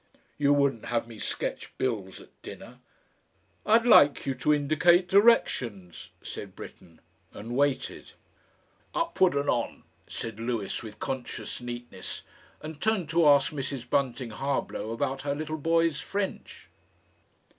[0.39, 2.79] "You wouldn't have me sketch bills at dinner?"
[3.67, 7.01] "I'd like you to indicate directions," said Britten,
[7.33, 8.13] and waited.
[8.95, 12.23] "Upward and On," said Lewis with conscious neatness,
[12.63, 13.87] and turned to ask Mrs.
[13.87, 16.67] Bunting Harblow about her little boy's French.